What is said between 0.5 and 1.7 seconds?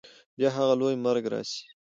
هغه لوی مرګ راسي